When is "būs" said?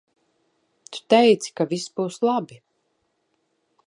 1.99-2.17